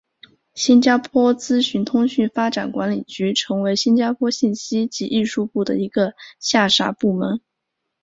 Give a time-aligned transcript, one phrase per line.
[0.55, 7.39] 新加坡资讯通信发展管理局成为新加坡信息及艺术部的一个下辖部门。